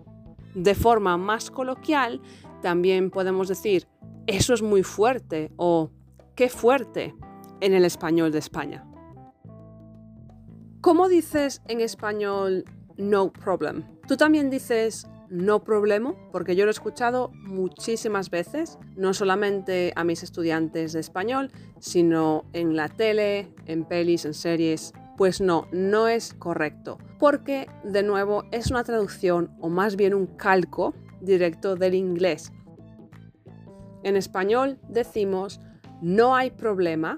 De 0.53 0.75
forma 0.75 1.17
más 1.17 1.49
coloquial, 1.49 2.21
también 2.61 3.09
podemos 3.09 3.47
decir, 3.47 3.87
eso 4.27 4.53
es 4.53 4.61
muy 4.61 4.83
fuerte 4.83 5.51
o 5.57 5.89
qué 6.35 6.49
fuerte 6.49 7.15
en 7.61 7.73
el 7.73 7.83
español 7.83 8.31
de 8.31 8.37
España. 8.37 8.85
¿Cómo 10.85 11.09
dices 11.09 11.63
en 11.67 11.81
español 11.81 12.63
no 12.95 13.33
problem? 13.33 13.85
¿Tú 14.07 14.17
también 14.17 14.51
dices 14.51 15.07
no 15.31 15.63
problema, 15.63 16.13
porque 16.31 16.55
yo 16.55 16.63
lo 16.65 16.69
he 16.69 16.73
escuchado 16.73 17.31
muchísimas 17.33 18.29
veces, 18.29 18.77
no 18.95 19.15
solamente 19.15 19.93
a 19.95 20.03
mis 20.03 20.21
estudiantes 20.21 20.93
de 20.93 20.99
español, 20.99 21.51
sino 21.79 22.45
en 22.53 22.75
la 22.75 22.87
tele, 22.87 23.51
en 23.65 23.83
pelis, 23.85 24.25
en 24.25 24.35
series. 24.35 24.93
Pues 25.17 25.41
no, 25.41 25.67
no 25.71 26.07
es 26.07 26.35
correcto, 26.35 26.99
porque 27.17 27.67
de 27.83 28.03
nuevo 28.03 28.43
es 28.51 28.69
una 28.69 28.83
traducción 28.83 29.57
o 29.61 29.69
más 29.69 29.95
bien 29.95 30.13
un 30.13 30.27
calco 30.27 30.93
directo 31.19 31.75
del 31.75 31.95
inglés. 31.95 32.51
En 34.03 34.15
español 34.17 34.77
decimos 34.87 35.59
no 36.03 36.35
hay 36.35 36.51
problema, 36.51 37.17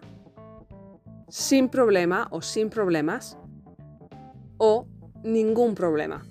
sin 1.27 1.67
problema 1.67 2.29
o 2.31 2.41
sin 2.41 2.69
problemas, 2.69 3.37
o 4.57 4.87
ningún 5.23 5.75
problema. 5.75 6.25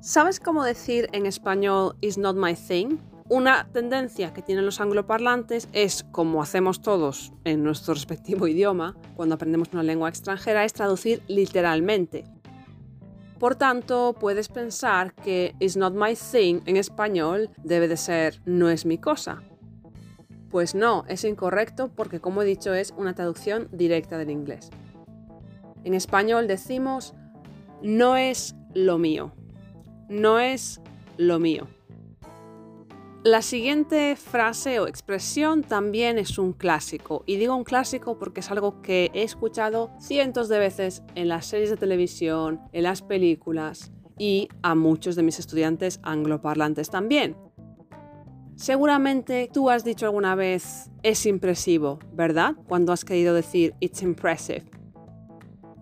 ¿Sabes 0.00 0.38
cómo 0.38 0.64
decir 0.64 1.08
en 1.12 1.24
español 1.26 1.96
is 2.00 2.18
not 2.18 2.36
my 2.36 2.54
thing? 2.54 2.98
Una 3.30 3.66
tendencia 3.72 4.34
que 4.34 4.42
tienen 4.42 4.66
los 4.66 4.82
angloparlantes 4.82 5.66
es, 5.72 6.04
como 6.12 6.42
hacemos 6.42 6.82
todos 6.82 7.32
en 7.44 7.64
nuestro 7.64 7.94
respectivo 7.94 8.46
idioma, 8.46 8.96
cuando 9.16 9.36
aprendemos 9.36 9.70
una 9.72 9.82
lengua 9.82 10.10
extranjera, 10.10 10.62
es 10.66 10.74
traducir 10.74 11.22
literalmente. 11.26 12.24
Por 13.38 13.56
tanto, 13.56 14.14
puedes 14.20 14.48
pensar 14.48 15.14
que 15.14 15.54
is 15.58 15.76
not 15.76 15.94
my 15.94 16.14
thing 16.14 16.60
en 16.66 16.76
español 16.76 17.48
debe 17.62 17.88
de 17.88 17.96
ser 17.96 18.42
no 18.44 18.68
es 18.68 18.84
mi 18.84 18.98
cosa. 18.98 19.42
Pues 20.50 20.74
no, 20.74 21.04
es 21.08 21.24
incorrecto 21.24 21.88
porque 21.88 22.20
como 22.20 22.42
he 22.42 22.44
dicho 22.44 22.74
es 22.74 22.92
una 22.96 23.14
traducción 23.14 23.68
directa 23.72 24.18
del 24.18 24.30
inglés. 24.30 24.70
En 25.84 25.94
español 25.94 26.48
decimos 26.48 27.14
no 27.82 28.16
es 28.16 28.56
lo 28.74 28.98
mío 28.98 29.32
no 30.08 30.38
es 30.38 30.80
lo 31.16 31.38
mío. 31.38 31.66
La 33.22 33.40
siguiente 33.40 34.16
frase 34.16 34.80
o 34.80 34.86
expresión 34.86 35.62
también 35.62 36.18
es 36.18 36.38
un 36.38 36.52
clásico. 36.52 37.22
Y 37.24 37.36
digo 37.36 37.56
un 37.56 37.64
clásico 37.64 38.18
porque 38.18 38.40
es 38.40 38.50
algo 38.50 38.82
que 38.82 39.10
he 39.14 39.22
escuchado 39.22 39.90
cientos 39.98 40.48
de 40.50 40.58
veces 40.58 41.02
en 41.14 41.28
las 41.28 41.46
series 41.46 41.70
de 41.70 41.78
televisión, 41.78 42.60
en 42.72 42.82
las 42.82 43.00
películas 43.00 43.92
y 44.18 44.48
a 44.62 44.74
muchos 44.74 45.16
de 45.16 45.22
mis 45.22 45.38
estudiantes 45.38 46.00
angloparlantes 46.02 46.90
también. 46.90 47.36
Seguramente 48.56 49.48
tú 49.52 49.70
has 49.70 49.84
dicho 49.84 50.04
alguna 50.04 50.34
vez 50.34 50.90
es 51.02 51.24
impresivo, 51.24 51.98
¿verdad? 52.12 52.54
Cuando 52.68 52.92
has 52.92 53.06
querido 53.06 53.34
decir 53.34 53.74
it's 53.80 54.02
impressive. 54.02 54.64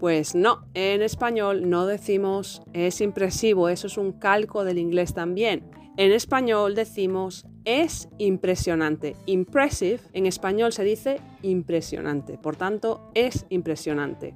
Pues 0.02 0.34
no, 0.34 0.66
en 0.74 1.00
español 1.00 1.70
no 1.70 1.86
decimos 1.86 2.60
es 2.72 3.00
impresivo, 3.00 3.68
eso 3.68 3.86
es 3.86 3.96
un 3.96 4.10
calco 4.10 4.64
del 4.64 4.78
inglés 4.78 5.14
también. 5.14 5.70
En 5.96 6.10
español 6.10 6.74
decimos 6.74 7.46
es 7.64 8.08
impresionante. 8.18 9.14
Impressive 9.26 10.00
en 10.12 10.26
español 10.26 10.72
se 10.72 10.82
dice 10.82 11.20
impresionante, 11.42 12.36
por 12.36 12.56
tanto 12.56 13.12
es 13.14 13.46
impresionante. 13.48 14.34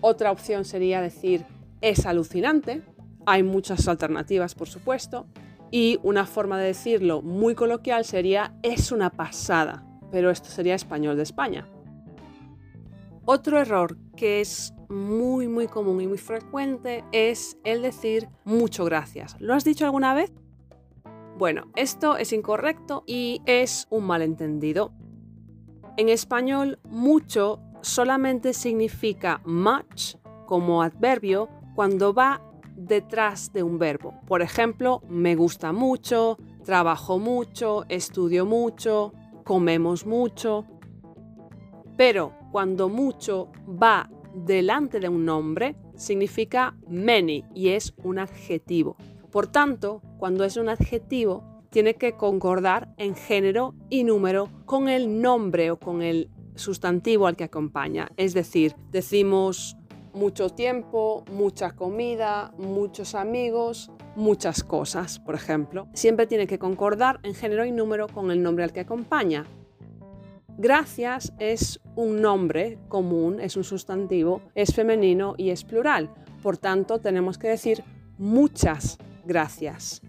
Otra 0.00 0.32
opción 0.32 0.64
sería 0.64 1.00
decir 1.00 1.44
es 1.80 2.04
alucinante. 2.04 2.82
Hay 3.24 3.44
muchas 3.44 3.86
alternativas, 3.86 4.56
por 4.56 4.66
supuesto. 4.66 5.28
Y 5.70 6.00
una 6.02 6.26
forma 6.26 6.58
de 6.58 6.66
decirlo 6.66 7.22
muy 7.22 7.54
coloquial 7.54 8.04
sería 8.04 8.56
es 8.64 8.90
una 8.90 9.10
pasada, 9.10 9.86
pero 10.10 10.28
esto 10.28 10.48
sería 10.48 10.74
español 10.74 11.16
de 11.16 11.22
España. 11.22 11.68
Otro 13.28 13.58
error 13.58 13.98
que 14.16 14.40
es 14.40 14.72
muy 14.88 15.48
muy 15.48 15.66
común 15.66 16.00
y 16.00 16.06
muy 16.06 16.16
frecuente 16.16 17.02
es 17.10 17.58
el 17.64 17.82
decir 17.82 18.28
mucho 18.44 18.84
gracias. 18.84 19.34
¿Lo 19.40 19.52
has 19.52 19.64
dicho 19.64 19.84
alguna 19.84 20.14
vez? 20.14 20.32
Bueno, 21.36 21.64
esto 21.74 22.16
es 22.16 22.32
incorrecto 22.32 23.02
y 23.04 23.42
es 23.44 23.88
un 23.90 24.06
malentendido. 24.06 24.92
En 25.96 26.08
español, 26.08 26.78
mucho 26.88 27.60
solamente 27.80 28.52
significa 28.52 29.40
much 29.44 30.14
como 30.46 30.80
adverbio 30.82 31.48
cuando 31.74 32.14
va 32.14 32.40
detrás 32.76 33.52
de 33.52 33.64
un 33.64 33.76
verbo. 33.76 34.14
Por 34.28 34.40
ejemplo, 34.40 35.02
me 35.08 35.34
gusta 35.34 35.72
mucho, 35.72 36.38
trabajo 36.64 37.18
mucho, 37.18 37.86
estudio 37.88 38.46
mucho, 38.46 39.12
comemos 39.44 40.06
mucho. 40.06 40.64
Pero 41.96 42.32
cuando 42.56 42.88
mucho 42.88 43.52
va 43.68 44.08
delante 44.34 44.98
de 44.98 45.10
un 45.10 45.26
nombre, 45.26 45.76
significa 45.94 46.74
many 46.88 47.44
y 47.54 47.68
es 47.68 47.92
un 48.02 48.18
adjetivo. 48.18 48.96
Por 49.30 49.46
tanto, 49.46 50.00
cuando 50.16 50.42
es 50.42 50.56
un 50.56 50.70
adjetivo, 50.70 51.44
tiene 51.68 51.96
que 51.96 52.12
concordar 52.12 52.94
en 52.96 53.14
género 53.14 53.74
y 53.90 54.04
número 54.04 54.48
con 54.64 54.88
el 54.88 55.20
nombre 55.20 55.70
o 55.70 55.78
con 55.78 56.00
el 56.00 56.30
sustantivo 56.54 57.26
al 57.26 57.36
que 57.36 57.44
acompaña. 57.44 58.08
Es 58.16 58.32
decir, 58.32 58.74
decimos 58.90 59.76
mucho 60.14 60.48
tiempo, 60.48 61.26
mucha 61.30 61.72
comida, 61.72 62.54
muchos 62.56 63.14
amigos, 63.14 63.92
muchas 64.14 64.64
cosas, 64.64 65.18
por 65.18 65.34
ejemplo. 65.34 65.88
Siempre 65.92 66.26
tiene 66.26 66.46
que 66.46 66.58
concordar 66.58 67.20
en 67.22 67.34
género 67.34 67.66
y 67.66 67.70
número 67.70 68.08
con 68.08 68.30
el 68.30 68.42
nombre 68.42 68.64
al 68.64 68.72
que 68.72 68.80
acompaña. 68.80 69.44
Gracias 70.58 71.34
es 71.38 71.80
un 71.96 72.22
nombre 72.22 72.78
común, 72.88 73.40
es 73.40 73.56
un 73.56 73.64
sustantivo, 73.64 74.40
es 74.54 74.74
femenino 74.74 75.34
y 75.36 75.50
es 75.50 75.64
plural. 75.64 76.10
Por 76.42 76.56
tanto, 76.56 76.98
tenemos 76.98 77.36
que 77.36 77.48
decir 77.48 77.84
muchas 78.16 78.98
gracias. 79.26 80.00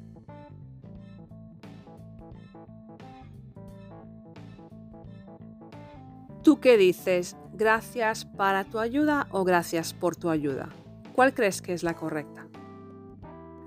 ¿Tú 6.43 6.61
qué 6.61 6.77
dices? 6.77 7.35
¿Gracias 7.53 8.23
para 8.23 8.63
tu 8.63 8.79
ayuda 8.79 9.27
o 9.31 9.43
gracias 9.43 9.93
por 9.93 10.15
tu 10.15 10.29
ayuda? 10.29 10.69
¿Cuál 11.13 11.33
crees 11.33 11.61
que 11.61 11.73
es 11.73 11.83
la 11.83 11.95
correcta? 11.95 12.47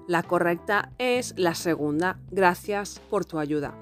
La 0.09 0.23
correcta 0.23 0.93
es 0.97 1.35
la 1.37 1.55
segunda, 1.55 2.19
gracias 2.31 3.01
por 3.11 3.27
tu 3.27 3.39
ayuda. 3.39 3.75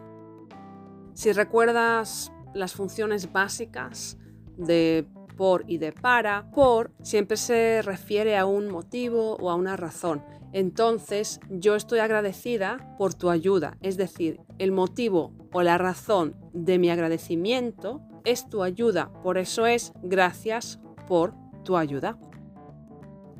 Si 1.14 1.32
recuerdas 1.32 2.32
las 2.54 2.72
funciones 2.74 3.32
básicas 3.32 4.18
de 4.56 5.06
por 5.36 5.64
y 5.68 5.78
de 5.78 5.92
para, 5.92 6.50
por 6.50 6.90
siempre 7.02 7.36
se 7.36 7.80
refiere 7.82 8.36
a 8.36 8.44
un 8.44 8.68
motivo 8.68 9.36
o 9.36 9.50
a 9.50 9.54
una 9.54 9.76
razón. 9.76 10.22
Entonces, 10.52 11.40
yo 11.48 11.76
estoy 11.76 12.00
agradecida 12.00 12.96
por 12.98 13.14
tu 13.14 13.30
ayuda, 13.30 13.76
es 13.80 13.96
decir, 13.96 14.40
el 14.58 14.72
motivo 14.72 15.32
o 15.52 15.62
la 15.62 15.78
razón 15.78 16.34
de 16.52 16.78
mi 16.78 16.90
agradecimiento 16.90 18.00
es 18.24 18.48
tu 18.48 18.62
ayuda, 18.62 19.12
por 19.22 19.38
eso 19.38 19.66
es 19.66 19.92
gracias 20.02 20.80
por 21.06 21.34
tu 21.64 21.76
ayuda. 21.76 22.18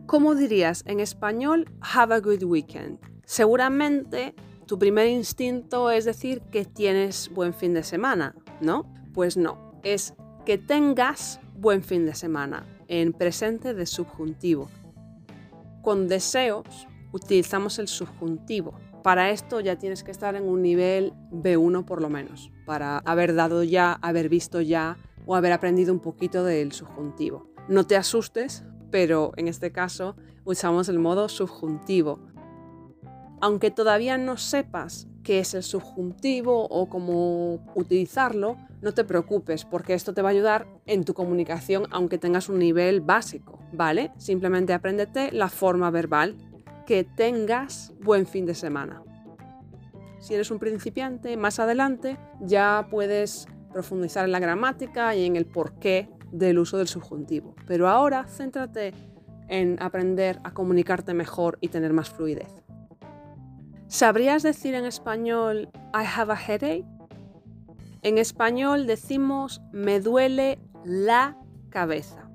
¿Cómo 0.07 0.35
dirías 0.35 0.85
en 0.87 1.01
español 1.01 1.71
have 1.81 2.15
a 2.15 2.21
good 2.21 2.43
weekend? 2.43 2.99
Seguramente 3.25 4.35
tu 4.67 4.79
primer 4.79 5.07
instinto 5.09 5.91
es 5.91 6.05
decir 6.05 6.41
que 6.51 6.65
tienes 6.65 7.31
buen 7.35 7.53
fin 7.53 7.75
de 7.75 7.83
semana, 7.83 8.35
¿no? 8.61 8.91
Pues 9.13 9.37
no, 9.37 9.73
es 9.83 10.15
que 10.45 10.59
tengas 10.59 11.41
buen 11.57 11.83
fin 11.83 12.07
de 12.07 12.15
semana 12.15 12.65
en 12.89 13.13
presente 13.13 13.75
de 13.75 13.87
subjuntivo. 13.87 14.69
Con 15.83 16.09
deseos 16.09 16.87
utilizamos 17.13 17.79
el 17.79 17.89
subjuntivo. 17.89 18.75
Para 19.03 19.31
esto 19.31 19.61
ya 19.61 19.77
tienes 19.77 20.05
que 20.05 20.11
estar 20.11 20.35
en 20.35 20.45
un 20.45 20.63
nivel 20.63 21.13
B1 21.31 21.85
por 21.85 22.03
lo 22.03 22.11
menos, 22.11 22.51
para 22.67 22.99
haber 22.99 23.35
dado 23.35 23.63
ya, 23.63 23.93
haber 23.93 24.29
visto 24.29 24.61
ya 24.61 24.97
o 25.27 25.37
haber 25.37 25.53
aprendido 25.53 25.93
un 25.93 26.01
poquito 26.01 26.45
del 26.45 26.73
subjuntivo. 26.73 27.49
No 27.69 27.87
te 27.87 27.97
asustes, 27.97 28.65
pero 28.91 29.33
en 29.37 29.49
este 29.49 29.73
caso 29.73 30.17
usamos 30.45 30.89
el 30.89 30.99
modo 30.99 31.29
subjuntivo. 31.29 32.21
Aunque 33.41 33.71
todavía 33.71 34.19
no 34.19 34.37
sepas 34.37 35.07
qué 35.29 35.41
es 35.41 35.53
el 35.53 35.63
subjuntivo 35.63 36.67
o 36.71 36.89
cómo 36.89 37.61
utilizarlo, 37.75 38.57
no 38.81 38.95
te 38.95 39.05
preocupes 39.05 39.67
porque 39.67 39.93
esto 39.93 40.15
te 40.15 40.23
va 40.23 40.31
a 40.31 40.33
ayudar 40.33 40.67
en 40.87 41.05
tu 41.05 41.13
comunicación 41.13 41.85
aunque 41.91 42.17
tengas 42.17 42.49
un 42.49 42.59
nivel 42.59 43.03
básico, 43.03 43.59
¿vale? 43.75 44.11
Simplemente 44.17 44.73
apréndete 44.73 45.31
la 45.33 45.51
forma 45.51 45.91
verbal. 45.91 46.35
Que 46.87 47.05
tengas 47.05 47.93
buen 48.01 48.27
fin 48.27 48.47
de 48.47 48.55
semana. 48.55 49.03
Si 50.19 50.33
eres 50.33 50.51
un 50.51 50.59
principiante, 50.59 51.37
más 51.37 51.59
adelante 51.59 52.17
ya 52.41 52.87
puedes 52.91 53.49
profundizar 53.71 54.25
en 54.25 54.33
la 54.33 54.39
gramática 54.39 55.15
y 55.15 55.27
en 55.27 55.37
el 55.37 55.45
porqué 55.45 56.09
del 56.33 56.59
uso 56.59 56.79
del 56.79 56.89
subjuntivo. 56.89 57.55
Pero 57.67 57.87
ahora 57.87 58.25
céntrate 58.27 58.95
en 59.49 59.77
aprender 59.83 60.41
a 60.43 60.55
comunicarte 60.55 61.13
mejor 61.13 61.59
y 61.61 61.69
tener 61.69 61.93
más 61.93 62.09
fluidez. 62.09 62.63
¿Sabrías 63.89 64.43
decir 64.43 64.75
en 64.75 64.85
español 64.85 65.71
I 65.95 66.05
have 66.05 66.31
a 66.31 66.37
headache? 66.37 66.85
En 68.03 68.19
español 68.19 68.87
decimos 68.87 69.63
me 69.73 69.99
duele 69.99 70.59
la 70.85 71.39
cabeza. 71.71 72.29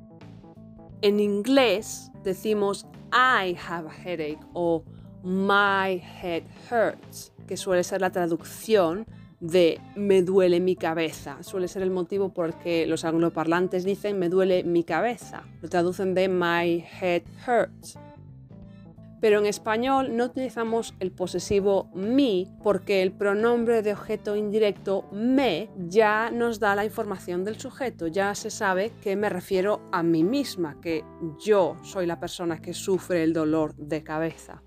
En 1.03 1.19
inglés 1.19 2.11
decimos 2.23 2.87
I 3.11 3.55
have 3.69 3.87
a 3.87 3.93
headache 3.93 4.39
o 4.53 4.83
my 5.21 6.01
head 6.23 6.41
hurts, 6.71 7.31
que 7.45 7.55
suele 7.55 7.83
ser 7.83 8.01
la 8.01 8.09
traducción 8.09 9.05
de 9.39 9.79
me 9.95 10.23
duele 10.23 10.59
mi 10.59 10.75
cabeza. 10.75 11.37
Suele 11.43 11.67
ser 11.67 11.83
el 11.83 11.91
motivo 11.91 12.33
por 12.33 12.47
el 12.47 12.55
que 12.55 12.87
los 12.87 13.05
angloparlantes 13.05 13.83
dicen 13.83 14.17
me 14.17 14.29
duele 14.29 14.63
mi 14.63 14.83
cabeza. 14.83 15.43
Lo 15.61 15.69
traducen 15.69 16.15
de 16.15 16.29
my 16.29 16.83
head 16.99 17.21
hurts 17.45 17.99
pero 19.23 19.39
en 19.39 19.45
español 19.45 20.17
no 20.17 20.25
utilizamos 20.25 20.95
el 20.99 21.13
posesivo 21.13 21.89
mi 21.93 22.51
porque 22.61 23.01
el 23.01 23.13
pronombre 23.13 23.81
de 23.81 23.93
objeto 23.93 24.35
indirecto 24.35 25.07
me 25.13 25.69
ya 25.87 26.29
nos 26.29 26.59
da 26.59 26.75
la 26.75 26.83
información 26.83 27.45
del 27.45 27.57
sujeto, 27.57 28.07
ya 28.07 28.35
se 28.35 28.49
sabe 28.49 28.91
que 29.01 29.15
me 29.15 29.29
refiero 29.29 29.79
a 29.93 30.03
mí 30.03 30.25
misma, 30.25 30.81
que 30.81 31.05
yo 31.39 31.77
soy 31.83 32.05
la 32.05 32.19
persona 32.19 32.61
que 32.61 32.73
sufre 32.73 33.23
el 33.23 33.31
dolor 33.31 33.73
de 33.77 34.03
cabeza. 34.03 34.61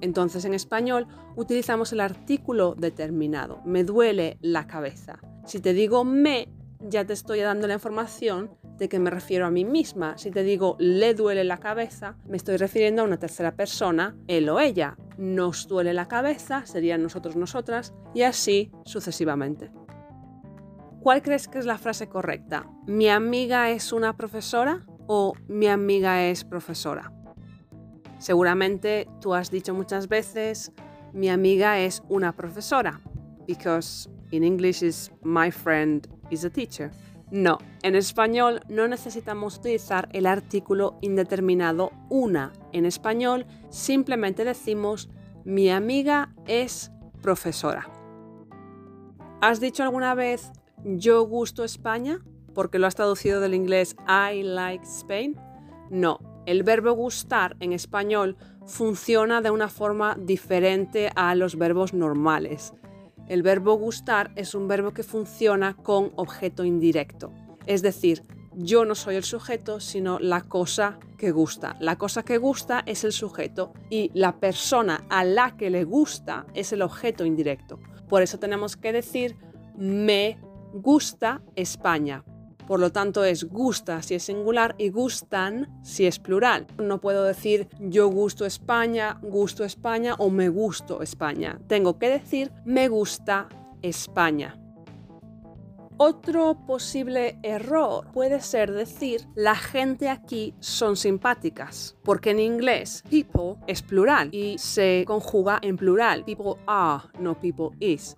Entonces 0.00 0.44
en 0.44 0.54
español 0.54 1.06
utilizamos 1.36 1.92
el 1.92 2.00
artículo 2.00 2.74
determinado, 2.76 3.62
me 3.64 3.84
duele 3.84 4.38
la 4.40 4.66
cabeza. 4.66 5.20
Si 5.44 5.60
te 5.60 5.72
digo 5.72 6.02
me, 6.02 6.48
ya 6.80 7.04
te 7.04 7.12
estoy 7.12 7.40
dando 7.40 7.66
la 7.66 7.74
información 7.74 8.50
de 8.78 8.88
que 8.88 8.98
me 8.98 9.10
refiero 9.10 9.46
a 9.46 9.50
mí 9.50 9.64
misma. 9.64 10.16
Si 10.18 10.30
te 10.30 10.42
digo 10.42 10.76
le 10.78 11.14
duele 11.14 11.44
la 11.44 11.58
cabeza, 11.58 12.16
me 12.28 12.36
estoy 12.36 12.56
refiriendo 12.56 13.02
a 13.02 13.04
una 13.04 13.18
tercera 13.18 13.56
persona, 13.56 14.16
él 14.26 14.48
o 14.48 14.60
ella. 14.60 14.96
Nos 15.16 15.66
duele 15.66 15.92
la 15.92 16.08
cabeza, 16.08 16.64
serían 16.66 17.02
nosotros, 17.02 17.36
nosotras, 17.36 17.94
y 18.14 18.22
así 18.22 18.70
sucesivamente. 18.84 19.70
¿Cuál 21.00 21.22
crees 21.22 21.48
que 21.48 21.58
es 21.58 21.66
la 21.66 21.78
frase 21.78 22.08
correcta? 22.08 22.68
¿Mi 22.86 23.08
amiga 23.08 23.70
es 23.70 23.92
una 23.92 24.16
profesora 24.16 24.86
o 25.06 25.34
mi 25.48 25.66
amiga 25.66 26.24
es 26.24 26.44
profesora? 26.44 27.12
Seguramente 28.18 29.08
tú 29.20 29.34
has 29.34 29.50
dicho 29.50 29.74
muchas 29.74 30.08
veces 30.08 30.72
mi 31.12 31.30
amiga 31.30 31.78
es 31.78 32.02
una 32.08 32.32
profesora, 32.32 33.00
because 33.46 34.10
in 34.30 34.44
English 34.44 34.82
is 34.82 35.10
my 35.22 35.50
friend 35.50 36.08
is 36.30 36.44
a 36.44 36.50
teacher. 36.50 36.90
No, 37.30 37.58
en 37.82 37.94
español 37.94 38.60
no 38.68 38.88
necesitamos 38.88 39.58
utilizar 39.58 40.08
el 40.12 40.26
artículo 40.26 40.96
indeterminado 41.02 41.92
una. 42.08 42.52
En 42.72 42.86
español 42.86 43.46
simplemente 43.68 44.44
decimos 44.44 45.10
mi 45.44 45.70
amiga 45.70 46.32
es 46.46 46.90
profesora. 47.20 47.88
¿Has 49.40 49.60
dicho 49.60 49.82
alguna 49.82 50.14
vez 50.14 50.52
yo 50.84 51.22
gusto 51.22 51.64
España? 51.64 52.20
Porque 52.54 52.78
lo 52.78 52.86
has 52.86 52.94
traducido 52.94 53.40
del 53.40 53.54
inglés 53.54 53.94
I 54.08 54.42
like 54.42 54.84
Spain. 54.84 55.36
No, 55.90 56.18
el 56.46 56.62
verbo 56.62 56.92
gustar 56.92 57.56
en 57.60 57.72
español 57.72 58.36
funciona 58.66 59.40
de 59.42 59.50
una 59.50 59.68
forma 59.68 60.16
diferente 60.18 61.10
a 61.14 61.34
los 61.34 61.56
verbos 61.56 61.92
normales. 61.92 62.72
El 63.28 63.42
verbo 63.42 63.74
gustar 63.74 64.32
es 64.36 64.54
un 64.54 64.68
verbo 64.68 64.92
que 64.92 65.02
funciona 65.02 65.76
con 65.76 66.12
objeto 66.16 66.64
indirecto. 66.64 67.32
Es 67.66 67.82
decir, 67.82 68.22
yo 68.54 68.84
no 68.84 68.94
soy 68.94 69.16
el 69.16 69.24
sujeto, 69.24 69.80
sino 69.80 70.18
la 70.18 70.40
cosa 70.40 70.98
que 71.18 71.30
gusta. 71.30 71.76
La 71.78 71.96
cosa 71.96 72.24
que 72.24 72.38
gusta 72.38 72.82
es 72.86 73.04
el 73.04 73.12
sujeto 73.12 73.72
y 73.90 74.10
la 74.14 74.40
persona 74.40 75.04
a 75.10 75.24
la 75.24 75.56
que 75.56 75.70
le 75.70 75.84
gusta 75.84 76.46
es 76.54 76.72
el 76.72 76.82
objeto 76.82 77.24
indirecto. 77.24 77.78
Por 78.08 78.22
eso 78.22 78.38
tenemos 78.38 78.76
que 78.76 78.92
decir 78.92 79.36
me 79.76 80.38
gusta 80.72 81.42
España. 81.54 82.24
Por 82.68 82.80
lo 82.80 82.92
tanto 82.92 83.24
es 83.24 83.44
gusta 83.44 84.02
si 84.02 84.14
es 84.14 84.24
singular 84.24 84.74
y 84.76 84.90
gustan 84.90 85.80
si 85.82 86.06
es 86.06 86.18
plural. 86.18 86.66
No 86.76 87.00
puedo 87.00 87.24
decir 87.24 87.66
yo 87.80 88.08
gusto 88.08 88.44
España, 88.44 89.18
gusto 89.22 89.64
España 89.64 90.14
o 90.18 90.28
me 90.28 90.50
gusto 90.50 91.00
España. 91.00 91.58
Tengo 91.66 91.98
que 91.98 92.10
decir 92.10 92.52
me 92.66 92.88
gusta 92.88 93.48
España. 93.80 94.60
Otro 95.96 96.58
posible 96.66 97.38
error 97.42 98.06
puede 98.12 98.42
ser 98.42 98.70
decir 98.70 99.26
la 99.34 99.54
gente 99.54 100.10
aquí 100.10 100.54
son 100.60 100.96
simpáticas, 100.96 101.96
porque 102.04 102.32
en 102.32 102.38
inglés 102.38 103.02
people 103.08 103.56
es 103.66 103.80
plural 103.80 104.28
y 104.30 104.58
se 104.58 105.04
conjuga 105.06 105.58
en 105.62 105.78
plural. 105.78 106.22
People 106.26 106.60
are, 106.66 107.04
no 107.18 107.34
people 107.40 107.70
is. 107.80 108.14